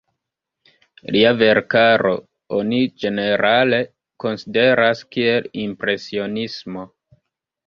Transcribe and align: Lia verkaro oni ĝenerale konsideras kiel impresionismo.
Lia 1.15 1.33
verkaro 1.41 2.13
oni 2.61 2.79
ĝenerale 3.03 3.83
konsideras 4.25 5.05
kiel 5.17 5.47
impresionismo. 5.67 6.89